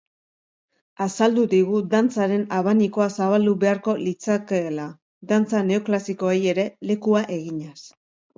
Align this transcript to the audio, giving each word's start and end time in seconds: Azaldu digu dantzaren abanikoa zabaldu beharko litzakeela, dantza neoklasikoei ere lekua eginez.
Azaldu 1.03 1.43
digu 1.51 1.81
dantzaren 1.91 2.45
abanikoa 2.59 3.07
zabaldu 3.17 3.53
beharko 3.65 3.95
litzakeela, 4.07 4.87
dantza 5.33 5.63
neoklasikoei 5.69 6.41
ere 6.57 6.67
lekua 6.93 7.25
eginez. 7.39 7.77